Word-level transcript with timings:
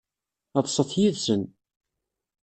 Ḍset 0.63 0.91
yid-sen. 1.01 1.43